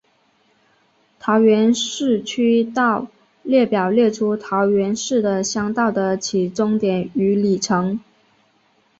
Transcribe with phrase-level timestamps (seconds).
[1.19, 3.05] 桃园市区道
[3.43, 7.99] 列表列出桃园市的乡道的起终点与里程。